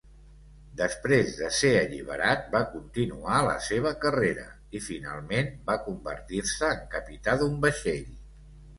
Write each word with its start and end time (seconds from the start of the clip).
Després 0.77 1.35
de 1.41 1.49
ser 1.57 1.69
alliberat, 1.81 2.47
va 2.55 2.63
continuar 2.73 3.43
la 3.49 3.55
seva 3.67 3.93
carrera 4.07 4.49
i, 4.51 4.83
finalment, 4.89 5.55
va 5.71 5.79
convertir-se 5.87 6.75
en 6.81 6.87
capità 6.99 7.41
d'un 7.45 7.67
vaixell. 7.71 8.15